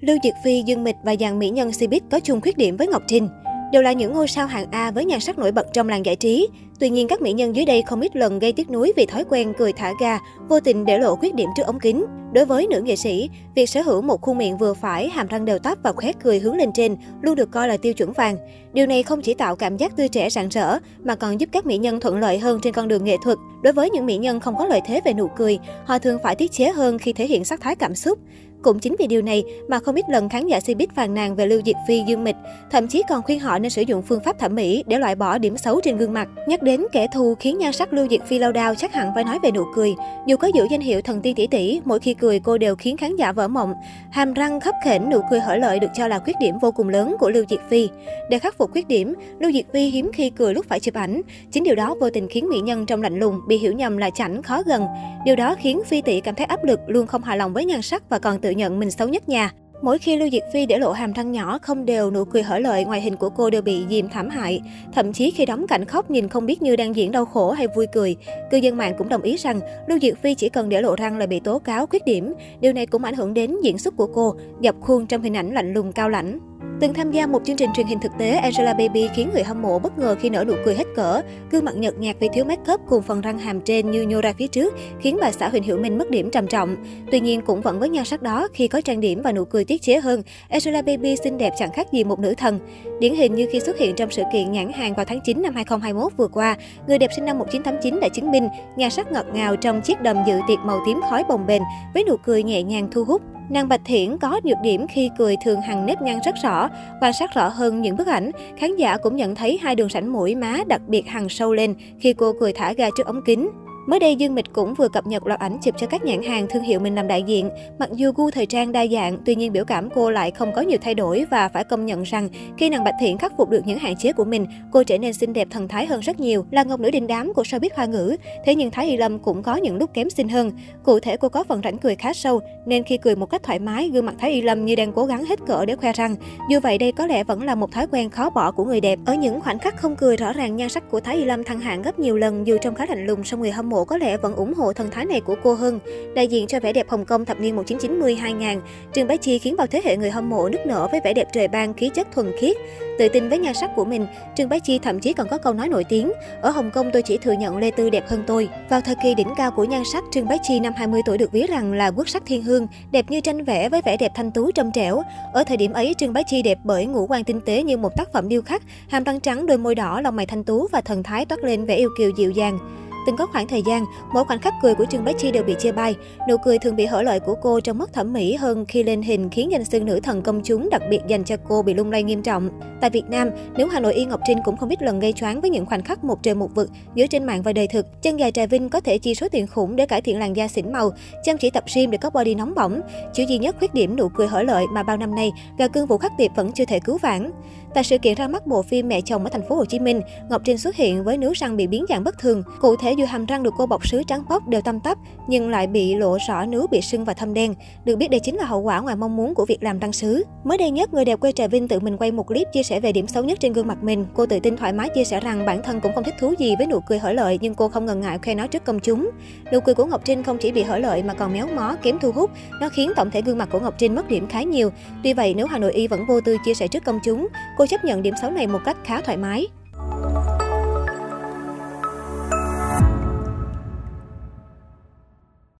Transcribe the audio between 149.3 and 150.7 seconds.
khiến bao thế hệ người hâm mộ nức